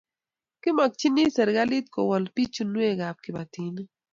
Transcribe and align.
Kimakchini 0.61 1.23
serikalit 1.37 1.85
ko 1.93 1.99
wol 2.09 2.23
pichunwek 2.35 2.99
ab 3.09 3.17
kabatik 3.23 3.75